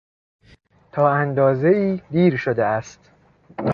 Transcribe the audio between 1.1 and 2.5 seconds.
اندازهای دیر